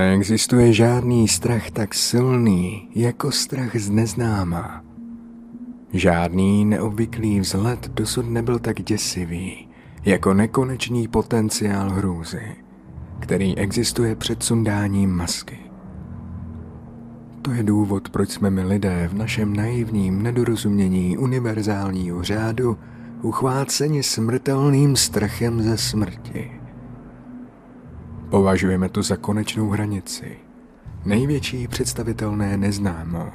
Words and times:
Neexistuje 0.00 0.72
žádný 0.72 1.28
strach 1.28 1.70
tak 1.70 1.94
silný 1.94 2.88
jako 2.94 3.30
strach 3.30 3.76
z 3.76 3.90
neznáma. 3.90 4.84
Žádný 5.92 6.64
neobvyklý 6.64 7.40
vzhled 7.40 7.88
dosud 7.88 8.30
nebyl 8.30 8.58
tak 8.58 8.82
děsivý 8.82 9.68
jako 10.04 10.34
nekonečný 10.34 11.08
potenciál 11.08 11.90
hrůzy, 11.90 12.56
který 13.18 13.58
existuje 13.58 14.16
před 14.16 14.42
sundáním 14.42 15.10
masky. 15.10 15.58
To 17.42 17.50
je 17.50 17.62
důvod, 17.62 18.08
proč 18.08 18.30
jsme 18.30 18.50
my 18.50 18.62
lidé 18.62 19.08
v 19.12 19.14
našem 19.14 19.56
naivním 19.56 20.22
nedorozumění 20.22 21.18
univerzálního 21.18 22.22
řádu 22.22 22.78
uchváceni 23.22 24.02
smrtelným 24.02 24.96
strachem 24.96 25.62
ze 25.62 25.76
smrti. 25.76 26.59
Považujeme 28.30 28.88
to 28.88 29.02
za 29.02 29.16
konečnou 29.16 29.68
hranici, 29.70 30.36
největší 31.04 31.68
představitelné 31.68 32.56
neznámo, 32.56 33.32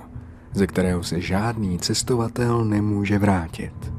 ze 0.53 0.67
kterého 0.67 1.03
se 1.03 1.21
žádný 1.21 1.79
cestovatel 1.79 2.65
nemůže 2.65 3.19
vrátit. 3.19 3.93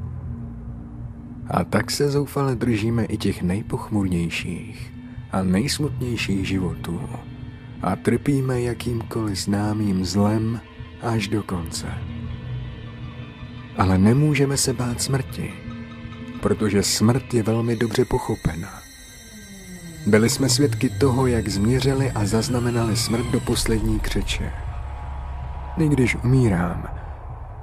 A 1.47 1.63
tak 1.63 1.91
se 1.91 2.09
zoufale 2.09 2.55
držíme 2.55 3.05
i 3.05 3.17
těch 3.17 3.41
nejpochmurnějších 3.41 4.93
a 5.31 5.43
nejsmutnějších 5.43 6.47
životů 6.47 7.01
a 7.81 7.95
trpíme 7.95 8.61
jakýmkoliv 8.61 9.37
známým 9.39 10.05
zlem 10.05 10.61
až 11.01 11.27
do 11.27 11.43
konce. 11.43 11.87
Ale 13.77 13.97
nemůžeme 13.97 14.57
se 14.57 14.73
bát 14.73 15.01
smrti, 15.01 15.53
protože 16.41 16.83
smrt 16.83 17.33
je 17.33 17.43
velmi 17.43 17.75
dobře 17.75 18.05
pochopena. 18.05 18.86
Byli 20.07 20.29
jsme 20.29 20.49
svědky 20.49 20.89
toho, 20.89 21.27
jak 21.27 21.47
změřili 21.47 22.11
a 22.11 22.25
zaznamenali 22.25 22.95
smrt 22.95 23.25
do 23.25 23.39
poslední 23.39 23.99
křeče. 23.99 24.53
I 25.77 25.89
když 25.89 26.15
umírám, 26.15 26.87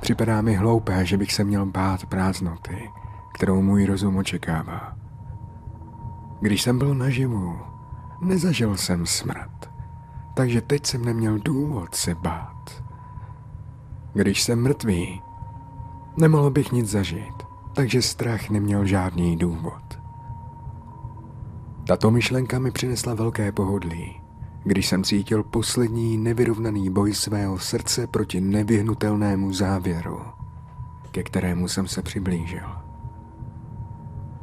připadá 0.01 0.41
mi 0.41 0.55
hloupé, 0.55 1.07
že 1.07 1.17
bych 1.17 1.33
se 1.33 1.45
měl 1.45 1.67
bát 1.67 2.07
prázdnoty, 2.07 2.91
kterou 3.35 3.63
můj 3.63 3.85
rozum 3.87 4.17
očekává. 4.17 4.97
Když 6.41 6.63
jsem 6.63 6.79
byl 6.79 6.95
naživu, 6.95 7.59
nezažil 8.21 8.77
jsem 8.77 9.07
smrt, 9.07 9.71
takže 10.35 10.61
teď 10.61 10.87
jsem 10.87 11.05
neměl 11.05 11.39
důvod 11.39 11.95
se 11.95 12.15
bát. 12.15 12.85
Když 14.13 14.43
jsem 14.43 14.63
mrtvý, 14.63 15.23
nemohl 16.17 16.51
bych 16.51 16.73
nic 16.73 16.91
zažít, 16.91 17.43
takže 17.73 18.03
strach 18.03 18.51
neměl 18.51 18.87
žádný 18.87 19.37
důvod. 19.37 19.84
Tato 21.87 22.11
myšlenka 22.11 22.59
mi 22.59 22.71
přinesla 22.71 23.15
velké 23.15 23.53
pohodlí, 23.53 24.21
když 24.63 24.89
jsem 24.89 25.05
cítil 25.05 25.43
poslední 25.43 26.19
nevyrovnaný 26.19 26.91
boj 26.91 27.15
svého 27.15 27.59
srdce 27.59 28.07
proti 28.07 28.41
nevyhnutelnému 28.41 29.53
závěru, 29.53 30.21
ke 31.11 31.23
kterému 31.23 31.69
jsem 31.69 31.89
se 31.89 32.03
přiblížil. 32.03 32.69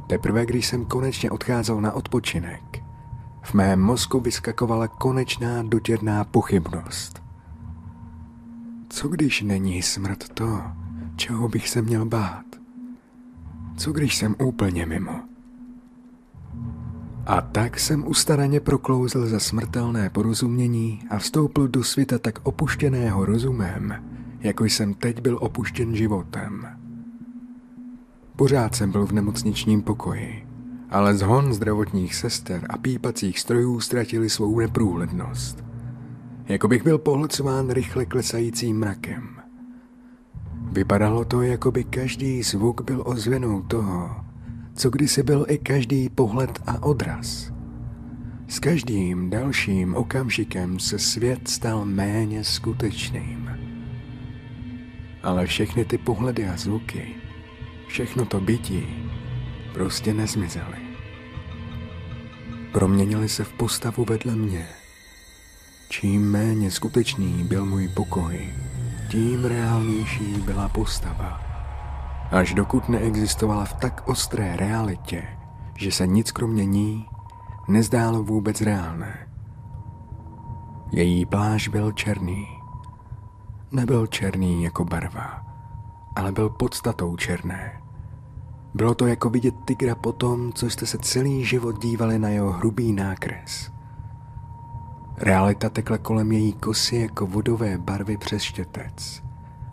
Teprve 0.06 0.46
když 0.46 0.66
jsem 0.66 0.84
konečně 0.84 1.30
odcházel 1.30 1.80
na 1.80 1.92
odpočinek, 1.92 2.84
v 3.42 3.54
mém 3.54 3.80
mozku 3.80 4.20
vyskakovala 4.20 4.88
konečná 4.88 5.62
dotěrná 5.62 6.24
pochybnost. 6.24 7.22
Co 8.88 9.08
když 9.08 9.42
není 9.42 9.82
smrt 9.82 10.28
to, 10.34 10.62
čeho 11.16 11.48
bych 11.48 11.68
se 11.68 11.82
měl 11.82 12.04
bát? 12.04 12.44
Co 13.76 13.92
když 13.92 14.16
jsem 14.16 14.34
úplně 14.38 14.86
mimo? 14.86 15.31
A 17.26 17.40
tak 17.40 17.80
jsem 17.80 18.06
ustaraně 18.06 18.60
proklouzl 18.60 19.26
za 19.26 19.40
smrtelné 19.40 20.10
porozumění 20.10 21.02
a 21.10 21.18
vstoupil 21.18 21.68
do 21.68 21.84
světa 21.84 22.18
tak 22.18 22.38
opuštěného 22.42 23.24
rozumem, 23.24 23.94
jako 24.40 24.64
jsem 24.64 24.94
teď 24.94 25.20
byl 25.20 25.38
opuštěn 25.40 25.96
životem. 25.96 26.66
Pořád 28.36 28.74
jsem 28.74 28.90
byl 28.90 29.06
v 29.06 29.12
nemocničním 29.12 29.82
pokoji, 29.82 30.46
ale 30.90 31.14
zhon 31.14 31.54
zdravotních 31.54 32.14
sester 32.14 32.66
a 32.68 32.78
pípacích 32.78 33.38
strojů 33.38 33.80
ztratili 33.80 34.30
svou 34.30 34.60
neprůhlednost. 34.60 35.64
Jako 36.48 36.68
bych 36.68 36.84
byl 36.84 36.98
pohlcován 36.98 37.70
rychle 37.70 38.06
klesajícím 38.06 38.78
mrakem. 38.78 39.28
Vypadalo 40.72 41.24
to, 41.24 41.42
jako 41.42 41.70
by 41.70 41.84
každý 41.84 42.42
zvuk 42.42 42.82
byl 42.82 43.02
ozvěnou 43.06 43.62
toho, 43.62 44.21
co 44.74 44.90
kdysi 44.90 45.22
byl 45.22 45.46
i 45.48 45.58
každý 45.58 46.08
pohled 46.08 46.62
a 46.66 46.82
odraz. 46.82 47.52
S 48.48 48.58
každým 48.58 49.30
dalším 49.30 49.94
okamžikem 49.94 50.78
se 50.78 50.98
svět 50.98 51.48
stal 51.48 51.84
méně 51.84 52.44
skutečným. 52.44 53.50
Ale 55.22 55.46
všechny 55.46 55.84
ty 55.84 55.98
pohledy 55.98 56.48
a 56.48 56.56
zvuky, 56.56 57.14
všechno 57.88 58.24
to 58.24 58.40
bytí, 58.40 58.86
prostě 59.72 60.14
nezmizely. 60.14 60.78
Proměnili 62.72 63.28
se 63.28 63.44
v 63.44 63.52
postavu 63.52 64.04
vedle 64.04 64.36
mě. 64.36 64.66
Čím 65.88 66.30
méně 66.30 66.70
skutečný 66.70 67.44
byl 67.44 67.66
můj 67.66 67.88
pokoj, 67.88 68.54
tím 69.10 69.44
reálnější 69.44 70.24
byla 70.24 70.68
postava 70.68 71.51
až 72.32 72.54
dokud 72.54 72.88
neexistovala 72.88 73.64
v 73.64 73.72
tak 73.72 74.08
ostré 74.08 74.56
realitě, 74.56 75.22
že 75.78 75.92
se 75.92 76.06
nic 76.06 76.32
kromě 76.32 76.64
ní 76.64 77.06
nezdálo 77.68 78.22
vůbec 78.22 78.60
reálné. 78.60 79.28
Její 80.92 81.26
pláž 81.26 81.68
byl 81.68 81.92
černý. 81.92 82.46
Nebyl 83.72 84.06
černý 84.06 84.62
jako 84.62 84.84
barva, 84.84 85.42
ale 86.16 86.32
byl 86.32 86.50
podstatou 86.50 87.16
černé. 87.16 87.82
Bylo 88.74 88.94
to 88.94 89.06
jako 89.06 89.30
vidět 89.30 89.54
tygra 89.64 89.94
po 89.94 90.12
tom, 90.12 90.52
co 90.52 90.70
jste 90.70 90.86
se 90.86 90.98
celý 90.98 91.44
život 91.44 91.82
dívali 91.82 92.18
na 92.18 92.28
jeho 92.28 92.52
hrubý 92.52 92.92
nákres. 92.92 93.72
Realita 95.18 95.68
tekla 95.68 95.98
kolem 95.98 96.32
její 96.32 96.52
kosy 96.52 96.96
jako 96.96 97.26
vodové 97.26 97.78
barvy 97.78 98.16
přes 98.16 98.42
štětec 98.42 99.22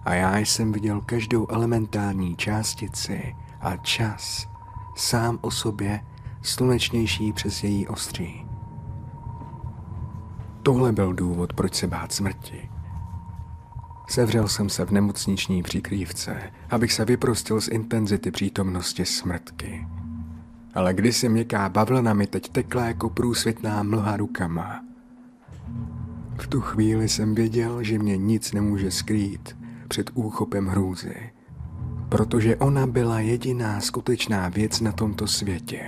a 0.04 0.14
já 0.14 0.38
jsem 0.38 0.72
viděl 0.72 1.02
každou 1.02 1.48
elementární 1.50 2.36
částici 2.36 3.36
a 3.62 3.78
čas 3.78 4.48
sám 4.96 5.40
o 5.42 5.52
sobě 5.52 6.02
slunečnější 6.42 7.34
přes 7.34 7.64
její 7.64 7.88
ostří. 7.88 8.46
Tohle 10.64 10.92
byl 10.92 11.14
důvod, 11.14 11.54
proč 11.54 11.76
se 11.76 11.88
bát 11.88 12.12
smrti. 12.12 12.70
Sevřel 14.08 14.48
jsem 14.48 14.70
se 14.70 14.86
v 14.86 14.92
nemocniční 14.92 15.64
přikrývce, 15.64 16.52
abych 16.70 16.94
se 16.94 17.06
vyprostil 17.06 17.62
z 17.62 17.68
intenzity 17.68 18.32
přítomnosti 18.32 19.06
smrtky. 19.06 19.88
Ale 20.74 20.94
kdysi 20.94 21.30
měkká 21.30 21.70
bavlna 21.70 22.14
mi 22.14 22.28
teď 22.28 22.50
tekla 22.50 22.86
jako 22.86 23.10
průsvětná 23.10 23.84
mlha 23.84 24.18
rukama. 24.18 24.84
V 26.42 26.48
tu 26.48 26.62
chvíli 26.62 27.10
jsem 27.10 27.36
věděl, 27.36 27.84
že 27.84 28.00
mě 28.00 28.18
nic 28.18 28.54
nemůže 28.54 28.92
skrýt 28.92 29.59
před 29.90 30.12
úchopem 30.14 30.68
hrůzy, 30.68 31.16
protože 32.10 32.56
ona 32.56 32.88
byla 32.88 33.20
jediná 33.20 33.82
skutečná 33.82 34.50
věc 34.50 34.82
na 34.82 34.92
tomto 34.92 35.28
světě. 35.28 35.80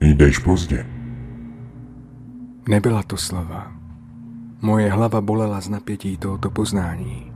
Jdeš 0.00 0.38
pozdě. 0.38 0.86
Nebyla 2.68 3.02
to 3.02 3.16
slova. 3.16 3.72
Moje 4.60 4.90
hlava 4.90 5.20
bolela 5.20 5.60
z 5.60 5.68
napětí 5.68 6.16
tohoto 6.16 6.50
poznání, 6.50 7.32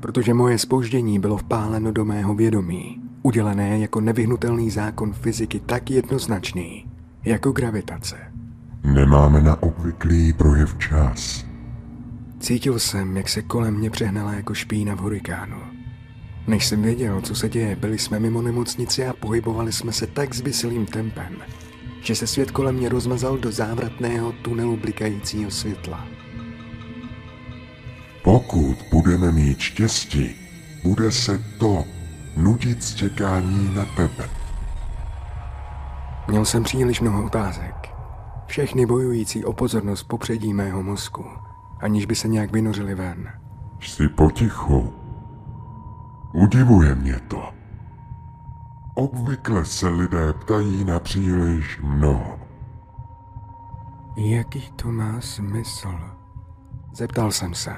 protože 0.00 0.34
moje 0.34 0.58
spoždění 0.58 1.18
bylo 1.18 1.36
vpáleno 1.36 1.92
do 1.92 2.04
mého 2.04 2.34
vědomí, 2.34 3.02
udělené 3.22 3.78
jako 3.78 4.00
nevyhnutelný 4.00 4.70
zákon 4.70 5.12
fyziky 5.12 5.60
tak 5.60 5.90
jednoznačný, 5.90 6.86
jako 7.24 7.52
gravitace. 7.52 8.16
Nemáme 8.84 9.42
na 9.42 9.62
obvyklý 9.62 10.32
projev 10.32 10.78
čas. 10.78 11.51
Cítil 12.42 12.78
jsem, 12.78 13.16
jak 13.16 13.28
se 13.28 13.42
kolem 13.42 13.74
mě 13.74 13.90
přehnala 13.90 14.32
jako 14.32 14.54
špína 14.54 14.94
v 14.94 14.98
hurikánu. 14.98 15.56
Než 16.46 16.66
jsem 16.66 16.82
věděl, 16.82 17.20
co 17.20 17.34
se 17.34 17.48
děje, 17.48 17.76
byli 17.76 17.98
jsme 17.98 18.20
mimo 18.20 18.42
nemocnici 18.42 19.06
a 19.06 19.12
pohybovali 19.12 19.72
jsme 19.72 19.92
se 19.92 20.06
tak 20.06 20.34
zbysilým 20.34 20.86
tempem, 20.86 21.36
že 22.00 22.14
se 22.14 22.26
svět 22.26 22.50
kolem 22.50 22.74
mě 22.74 22.88
rozmazal 22.88 23.38
do 23.38 23.52
závratného 23.52 24.32
tunelu 24.32 24.76
blikajícího 24.76 25.50
světla. 25.50 26.06
Pokud 28.22 28.76
budeme 28.92 29.32
mít 29.32 29.60
štěstí, 29.60 30.30
bude 30.84 31.12
se 31.12 31.44
to 31.58 31.84
nudit 32.36 32.94
čekání 32.94 33.74
na 33.74 33.84
tebe. 33.84 34.30
Měl 36.28 36.44
jsem 36.44 36.64
příliš 36.64 37.00
mnoho 37.00 37.24
otázek. 37.24 37.74
Všechny 38.46 38.86
bojující 38.86 39.44
o 39.44 39.52
pozornost 39.52 40.02
popředí 40.02 40.54
mého 40.54 40.82
mozku 40.82 41.24
aniž 41.82 42.06
by 42.06 42.14
se 42.14 42.28
nějak 42.28 42.52
vynořili 42.52 42.94
ven. 42.94 43.32
Jsi 43.80 44.08
potichu. 44.08 44.92
Udivuje 46.32 46.94
mě 46.94 47.20
to. 47.28 47.52
Obvykle 48.94 49.64
se 49.64 49.88
lidé 49.88 50.32
ptají 50.32 50.84
na 50.84 51.00
příliš 51.00 51.80
mnoho. 51.82 52.38
Jaký 54.16 54.70
to 54.76 54.92
má 54.92 55.20
smysl? 55.20 56.00
Zeptal 56.92 57.32
jsem 57.32 57.54
se. 57.54 57.76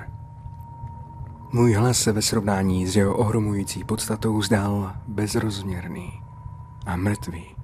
Můj 1.52 1.72
hlas 1.72 1.98
se 1.98 2.12
ve 2.12 2.22
srovnání 2.22 2.86
s 2.86 2.96
jeho 2.96 3.16
ohromující 3.16 3.84
podstatou 3.84 4.42
zdál 4.42 4.92
bezrozměrný 5.08 6.22
a 6.86 6.96
mrtvý. 6.96 7.56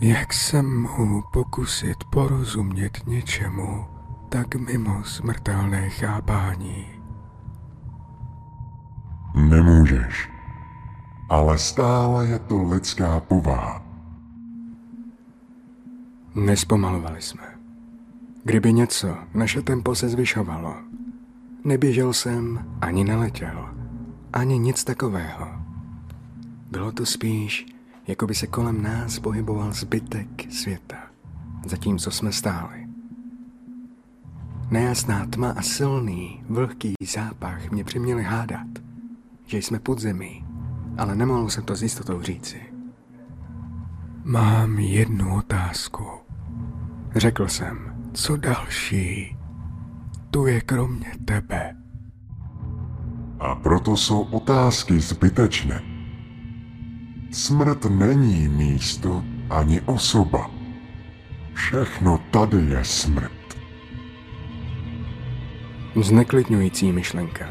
Jak 0.00 0.32
se 0.32 0.62
mohu 0.62 1.22
pokusit 1.32 2.04
porozumět 2.04 3.06
něčemu 3.06 3.95
tak 4.28 4.54
mimo 4.54 5.04
smrtelné 5.04 5.90
chápání? 5.90 6.86
Nemůžeš. 9.34 10.30
Ale 11.28 11.58
stále 11.58 12.26
je 12.26 12.38
to 12.38 12.62
lidská 12.62 13.20
povaha. 13.20 13.82
Nespomalovali 16.34 17.22
jsme. 17.22 17.42
Kdyby 18.44 18.72
něco, 18.72 19.16
naše 19.34 19.62
tempo 19.62 19.94
se 19.94 20.08
zvyšovalo. 20.08 20.74
Neběžel 21.64 22.12
jsem, 22.12 22.66
ani 22.80 23.04
neletěl, 23.04 23.68
ani 24.32 24.58
nic 24.58 24.84
takového. 24.84 25.48
Bylo 26.70 26.92
to 26.92 27.06
spíš, 27.06 27.66
jako 28.06 28.26
by 28.26 28.34
se 28.34 28.46
kolem 28.46 28.82
nás 28.82 29.18
pohyboval 29.18 29.72
zbytek 29.72 30.52
světa, 30.52 30.96
zatímco 31.66 32.10
jsme 32.10 32.32
stáli. 32.32 32.85
Nejasná 34.70 35.26
tma 35.26 35.50
a 35.50 35.62
silný, 35.62 36.42
vlhký 36.48 36.94
zápach 37.14 37.70
mě 37.70 37.84
přiměli 37.84 38.22
hádat, 38.22 38.66
že 39.46 39.58
jsme 39.58 39.78
pod 39.78 39.98
zemí, 39.98 40.44
ale 40.98 41.16
nemohl 41.16 41.48
jsem 41.48 41.64
to 41.64 41.76
s 41.76 41.82
jistotou 41.82 42.22
říci. 42.22 42.62
Mám 44.24 44.78
jednu 44.78 45.36
otázku. 45.36 46.04
Řekl 47.16 47.48
jsem, 47.48 47.94
co 48.12 48.36
další? 48.36 49.36
Tu 50.30 50.46
je 50.46 50.60
kromě 50.60 51.12
tebe. 51.24 51.76
A 53.40 53.54
proto 53.54 53.96
jsou 53.96 54.20
otázky 54.22 55.00
zbytečné. 55.00 55.82
Smrt 57.32 57.84
není 57.84 58.48
místo 58.48 59.24
ani 59.50 59.80
osoba. 59.80 60.50
Všechno 61.54 62.18
tady 62.30 62.56
je 62.56 62.84
smrt. 62.84 63.35
Zneklidňující 66.02 66.92
myšlenka. 66.92 67.44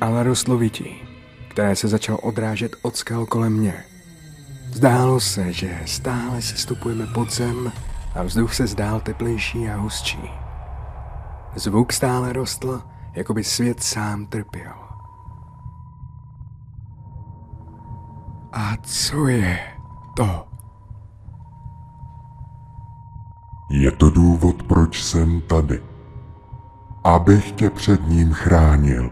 Ale 0.00 0.22
rostlovití, 0.22 1.02
které 1.48 1.76
se 1.76 1.88
začal 1.88 2.18
odrážet 2.22 2.76
od 2.82 2.96
skal 2.96 3.26
kolem 3.26 3.52
mě. 3.52 3.84
Zdálo 4.72 5.20
se, 5.20 5.52
že 5.52 5.80
stále 5.86 6.42
se 6.42 6.56
stupujeme 6.56 7.06
pod 7.06 7.32
zem 7.32 7.72
a 8.14 8.22
vzduch 8.22 8.54
se 8.54 8.66
zdál 8.66 9.00
teplejší 9.00 9.68
a 9.68 9.76
hustší. 9.76 10.30
Zvuk 11.54 11.92
stále 11.92 12.32
rostl, 12.32 12.82
jako 13.14 13.34
by 13.34 13.44
svět 13.44 13.82
sám 13.82 14.26
trpěl. 14.26 14.74
A 18.52 18.76
co 18.82 19.26
je 19.26 19.58
to? 20.16 20.46
Je 23.70 23.90
to 23.90 24.10
důvod, 24.10 24.62
proč 24.62 25.02
jsem 25.02 25.40
tady. 25.40 25.91
Abych 27.04 27.52
tě 27.52 27.70
před 27.70 28.08
ním 28.08 28.32
chránil. 28.32 29.10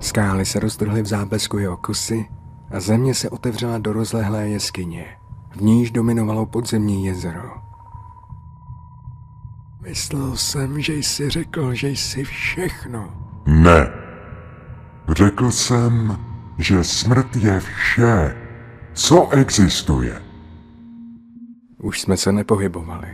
Skály 0.00 0.44
se 0.44 0.60
roztrhly 0.60 1.02
v 1.02 1.06
záblesku 1.06 1.58
jeho 1.58 1.76
kusy 1.76 2.28
a 2.70 2.80
země 2.80 3.14
se 3.14 3.30
otevřela 3.30 3.78
do 3.78 3.92
rozlehlé 3.92 4.48
jeskyně. 4.48 5.06
V 5.50 5.60
níž 5.60 5.90
dominovalo 5.90 6.46
podzemní 6.46 7.06
jezero. 7.06 7.50
Myslel 9.82 10.36
jsem, 10.36 10.80
že 10.80 10.94
jsi 10.94 11.30
řekl, 11.30 11.74
že 11.74 11.88
jsi 11.88 12.24
všechno. 12.24 13.08
Ne. 13.46 13.90
Řekl 15.08 15.50
jsem, 15.50 16.18
že 16.58 16.84
smrt 16.84 17.36
je 17.36 17.60
vše, 17.60 18.36
co 18.92 19.28
existuje. 19.30 20.25
Už 21.78 22.00
jsme 22.00 22.16
se 22.16 22.32
nepohybovali. 22.32 23.08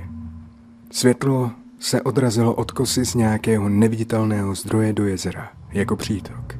Světlo 0.90 1.50
se 1.78 2.02
odrazilo 2.02 2.54
od 2.54 2.70
kosy 2.70 3.04
z 3.04 3.14
nějakého 3.14 3.68
neviditelného 3.68 4.54
zdroje 4.54 4.92
do 4.92 5.06
jezera, 5.06 5.50
jako 5.70 5.96
přítok. 5.96 6.58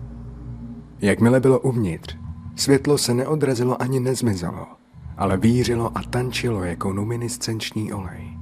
Jakmile 1.00 1.40
bylo 1.40 1.60
uvnitř, 1.60 2.16
světlo 2.56 2.98
se 2.98 3.14
neodrazilo 3.14 3.82
ani 3.82 4.00
nezmizelo, 4.00 4.66
ale 5.16 5.36
vířilo 5.36 5.98
a 5.98 6.02
tančilo 6.02 6.64
jako 6.64 6.90
luminiscenční 6.90 7.92
olej. 7.92 8.38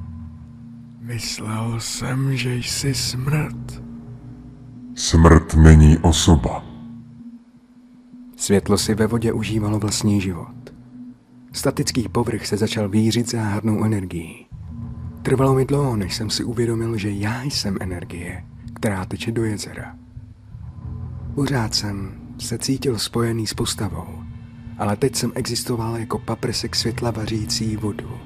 Myslel 1.01 1.81
jsem, 1.81 2.37
že 2.37 2.55
jsi 2.55 2.95
smrt. 2.95 3.83
Smrt 4.95 5.55
není 5.55 5.99
osoba. 5.99 6.65
Světlo 8.37 8.79
si 8.79 8.95
ve 8.95 9.07
vodě 9.07 9.33
užívalo 9.33 9.79
vlastní 9.79 10.21
život. 10.21 10.60
Statický 11.53 12.09
povrch 12.09 12.47
se 12.47 12.57
začal 12.57 12.89
vířit 12.89 13.31
záhadnou 13.31 13.85
energií. 13.85 14.47
Trvalo 15.23 15.55
mi 15.55 15.65
dlouho, 15.65 15.97
než 15.97 16.15
jsem 16.15 16.31
si 16.31 16.45
uvědomil, 16.45 16.97
že 16.97 17.11
já 17.11 17.43
jsem 17.43 17.77
energie, 17.81 18.45
která 18.75 19.05
teče 19.05 19.33
do 19.33 19.45
jezera. 19.45 19.97
Pořád 21.35 21.75
jsem 21.75 22.21
se 22.39 22.59
cítil 22.59 22.99
spojený 22.99 23.47
s 23.47 23.55
postavou, 23.55 24.23
ale 24.79 24.97
teď 24.97 25.17
jsem 25.17 25.33
existoval 25.35 25.97
jako 25.97 26.19
paprsek 26.19 26.77
světla 26.77 27.11
vařící 27.11 27.77
vodu. 27.77 28.19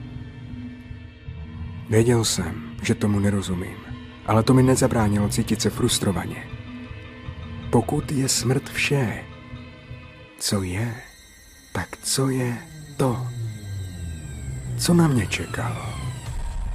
Věděl 1.90 2.24
jsem, 2.24 2.62
že 2.82 2.94
tomu 2.94 3.20
nerozumím, 3.20 3.76
ale 4.26 4.42
to 4.42 4.54
mi 4.54 4.62
nezabránilo 4.62 5.28
cítit 5.28 5.62
se 5.62 5.70
frustrovaně. 5.70 6.46
Pokud 7.70 8.12
je 8.12 8.28
smrt 8.28 8.68
vše, 8.68 9.24
co 10.38 10.62
je, 10.62 10.94
tak 11.72 11.96
co 12.02 12.28
je 12.28 12.73
to? 12.96 13.26
Co 14.76 14.94
na 14.94 15.08
mě 15.08 15.26
čekalo? 15.26 15.86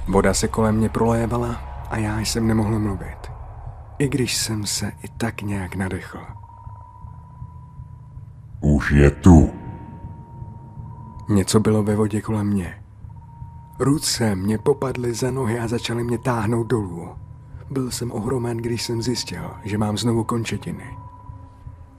Voda 0.08 0.34
se 0.34 0.48
kolem 0.48 0.76
mě 0.76 0.88
prolévala 0.88 1.52
a 1.90 1.96
já 1.96 2.20
jsem 2.20 2.46
nemohl 2.46 2.78
mluvit, 2.78 3.32
i 3.98 4.08
když 4.08 4.36
jsem 4.36 4.66
se 4.66 4.92
i 5.02 5.08
tak 5.08 5.42
nějak 5.42 5.74
nadechl. 5.74 6.20
Už 8.60 8.90
je 8.90 9.10
tu. 9.10 9.50
Něco 11.28 11.60
bylo 11.60 11.82
ve 11.82 11.96
vodě 11.96 12.20
kolem 12.20 12.46
mě. 12.46 12.82
Ruce 13.78 14.34
mě 14.34 14.58
popadly 14.58 15.14
za 15.14 15.30
nohy 15.30 15.58
a 15.58 15.68
začaly 15.68 16.04
mě 16.04 16.18
táhnout 16.18 16.66
dolů. 16.66 17.08
Byl 17.70 17.90
jsem 17.90 18.12
ohromen, 18.12 18.56
když 18.56 18.82
jsem 18.82 19.02
zjistil, 19.02 19.50
že 19.64 19.78
mám 19.78 19.98
znovu 19.98 20.24
končetiny. 20.24 20.98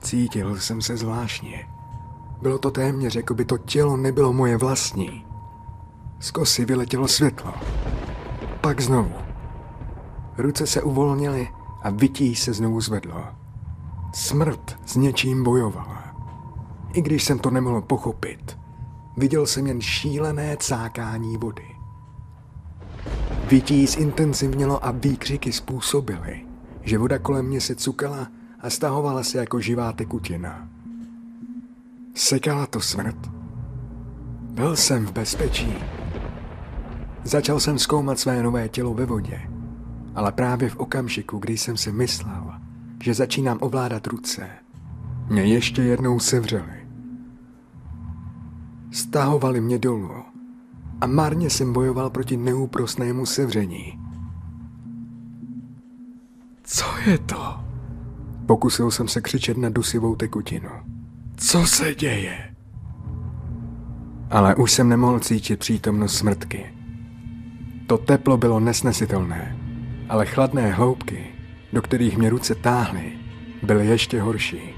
Cítil 0.00 0.56
jsem 0.56 0.82
se 0.82 0.96
zvláštně. 0.96 1.68
Bylo 2.42 2.58
to 2.58 2.70
téměř, 2.70 3.16
jako 3.16 3.34
by 3.34 3.44
to 3.44 3.58
tělo 3.58 3.96
nebylo 3.96 4.32
moje 4.32 4.56
vlastní. 4.56 5.26
Z 6.20 6.30
kosy 6.30 6.64
vyletělo 6.64 7.08
světlo. 7.08 7.52
Pak 8.60 8.80
znovu. 8.80 9.12
Ruce 10.38 10.66
se 10.66 10.82
uvolnily 10.82 11.48
a 11.82 11.90
vytí 11.90 12.34
se 12.34 12.52
znovu 12.52 12.80
zvedlo. 12.80 13.24
Smrt 14.14 14.78
s 14.86 14.96
něčím 14.96 15.44
bojovala. 15.44 16.14
I 16.92 17.02
když 17.02 17.24
jsem 17.24 17.38
to 17.38 17.50
nemohl 17.50 17.80
pochopit, 17.80 18.58
viděl 19.16 19.46
jsem 19.46 19.66
jen 19.66 19.80
šílené 19.80 20.56
cákání 20.60 21.36
vody. 21.36 21.66
Vytí 23.48 23.86
zintenzivnělo 23.86 24.86
a 24.86 24.90
výkřiky 24.90 25.52
způsobily, 25.52 26.40
že 26.82 26.98
voda 26.98 27.18
kolem 27.18 27.46
mě 27.46 27.60
se 27.60 27.74
cukala 27.74 28.28
a 28.60 28.70
stahovala 28.70 29.22
se 29.22 29.38
jako 29.38 29.60
živá 29.60 29.92
tekutina. 29.92 30.71
Sekala 32.14 32.66
to 32.66 32.80
smrt. 32.80 33.16
Byl 34.54 34.76
jsem 34.76 35.06
v 35.06 35.12
bezpečí. 35.12 35.74
Začal 37.24 37.60
jsem 37.60 37.78
zkoumat 37.78 38.18
své 38.18 38.42
nové 38.42 38.68
tělo 38.68 38.94
ve 38.94 39.06
vodě, 39.06 39.40
ale 40.14 40.32
právě 40.32 40.68
v 40.68 40.76
okamžiku, 40.76 41.38
kdy 41.38 41.58
jsem 41.58 41.76
si 41.76 41.92
myslel, 41.92 42.52
že 43.02 43.14
začínám 43.14 43.58
ovládat 43.60 44.06
ruce, 44.06 44.48
mě 45.28 45.42
ještě 45.42 45.82
jednou 45.82 46.20
sevřeli. 46.20 46.88
Stahovali 48.90 49.60
mě 49.60 49.78
dolů 49.78 50.10
a 51.00 51.06
marně 51.06 51.50
jsem 51.50 51.72
bojoval 51.72 52.10
proti 52.10 52.36
neúprostnému 52.36 53.26
sevření. 53.26 53.98
Co 56.62 56.84
je 57.06 57.18
to? 57.18 57.60
Pokusil 58.46 58.90
jsem 58.90 59.08
se 59.08 59.20
křičet 59.20 59.56
na 59.58 59.68
dusivou 59.68 60.16
tekutinu. 60.16 60.70
Co 61.36 61.66
se 61.66 61.94
děje? 61.94 62.54
Ale 64.30 64.54
už 64.54 64.72
jsem 64.72 64.88
nemohl 64.88 65.20
cítit 65.20 65.58
přítomnost 65.58 66.18
smrtky. 66.18 66.74
To 67.86 67.98
teplo 67.98 68.36
bylo 68.36 68.60
nesnesitelné, 68.60 69.56
ale 70.08 70.26
chladné 70.26 70.72
hloubky, 70.72 71.24
do 71.72 71.82
kterých 71.82 72.16
mě 72.16 72.30
ruce 72.30 72.54
táhly, 72.54 73.12
byly 73.62 73.86
ještě 73.86 74.20
horší. 74.20 74.74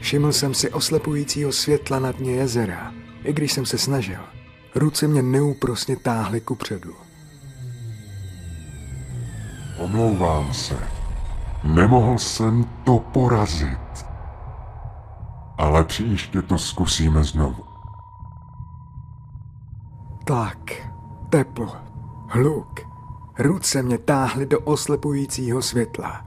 Všiml 0.00 0.32
jsem 0.32 0.54
si 0.54 0.70
oslepujícího 0.70 1.52
světla 1.52 1.98
na 1.98 2.12
dně 2.12 2.32
jezera 2.32 2.92
I 3.24 3.32
když 3.32 3.52
jsem 3.52 3.66
se 3.66 3.78
snažil, 3.78 4.20
ruce 4.74 5.08
mě 5.08 5.22
neúprosně 5.22 5.96
táhly 5.96 6.40
kupředu. 6.40 6.94
Omlouvám 9.78 10.54
se. 10.54 10.76
Nemohl 11.64 12.18
jsem 12.18 12.64
to 12.84 12.98
porazit. 12.98 14.07
Ale 15.58 15.84
příště 15.84 16.42
to 16.42 16.58
zkusíme 16.58 17.24
znovu. 17.24 17.64
Tlak, 20.24 20.58
teplo, 21.28 21.76
hluk. 22.28 22.80
Ruce 23.38 23.82
mě 23.82 23.98
táhly 23.98 24.46
do 24.46 24.60
oslepujícího 24.60 25.62
světla. 25.62 26.26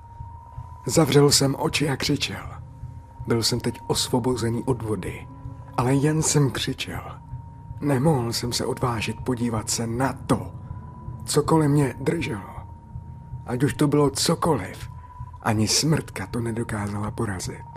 Zavřel 0.86 1.32
jsem 1.32 1.56
oči 1.60 1.90
a 1.90 1.98
křičel. 1.98 2.46
Byl 3.28 3.44
jsem 3.44 3.60
teď 3.60 3.80
osvobozený 3.88 4.64
od 4.64 4.82
vody, 4.82 5.28
ale 5.78 5.94
jen 5.94 6.22
jsem 6.22 6.52
křičel. 6.52 7.02
Nemohl 7.82 8.34
jsem 8.34 8.54
se 8.54 8.66
odvážit 8.66 9.22
podívat 9.22 9.70
se 9.70 9.88
na 9.88 10.14
to, 10.14 10.52
co 11.26 11.44
kolem 11.44 11.72
mě 11.72 11.96
drželo. 12.00 12.56
Ať 13.46 13.64
už 13.64 13.74
to 13.74 13.88
bylo 13.88 14.10
cokoliv, 14.10 14.90
ani 15.42 15.68
smrtka 15.68 16.28
to 16.28 16.40
nedokázala 16.40 17.12
porazit. 17.12 17.71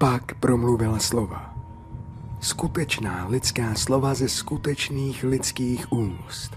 Pak 0.00 0.40
promluvila 0.40 0.96
slova. 0.96 1.52
Skutečná 2.40 3.28
lidská 3.28 3.76
slova 3.76 4.16
ze 4.16 4.32
skutečných 4.32 5.24
lidských 5.24 5.92
úst. 5.92 6.56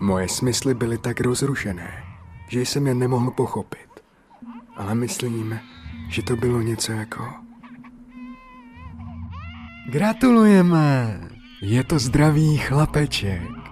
Moje 0.00 0.28
smysly 0.28 0.74
byly 0.74 0.98
tak 0.98 1.20
rozrušené, 1.20 2.04
že 2.48 2.60
jsem 2.60 2.86
je 2.86 2.94
nemohl 2.94 3.30
pochopit. 3.30 4.00
Ale 4.76 4.94
myslím, 4.94 5.60
že 6.08 6.22
to 6.22 6.36
bylo 6.36 6.60
něco 6.62 6.92
jako... 6.92 7.24
Gratulujeme! 9.92 11.20
Je 11.62 11.84
to 11.84 11.98
zdravý 11.98 12.56
chlapeček. 12.56 13.65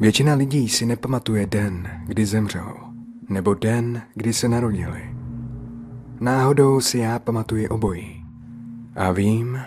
Většina 0.00 0.34
lidí 0.34 0.68
si 0.68 0.86
nepamatuje 0.86 1.46
den, 1.46 2.02
kdy 2.06 2.26
zemřel, 2.26 2.74
nebo 3.28 3.54
den, 3.54 4.02
kdy 4.14 4.32
se 4.32 4.48
narodili. 4.48 5.16
Náhodou 6.20 6.80
si 6.80 6.98
já 6.98 7.18
pamatuji 7.18 7.68
obojí. 7.68 8.24
A 8.96 9.12
vím, 9.12 9.60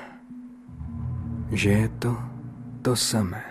že 1.52 1.70
je 1.70 1.90
to 1.90 2.18
to 2.82 2.96
samé. 2.96 3.51